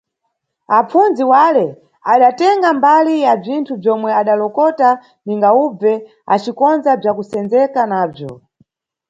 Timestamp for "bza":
6.99-7.11